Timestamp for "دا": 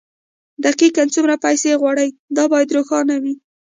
2.37-2.43